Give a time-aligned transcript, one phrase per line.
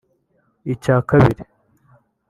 [0.73, 1.43] Icya Kabiri